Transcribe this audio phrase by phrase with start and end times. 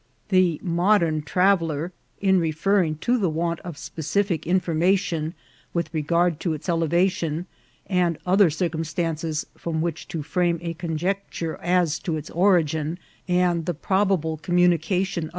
[0.29, 5.35] The Modem Traveller, in referring to the want of specific information
[5.75, 7.45] with regard to its elevation,
[7.85, 13.75] and other circumstances from which to frame a conjecture as to its origin, and the
[13.75, 15.29] probable communication of its VOL.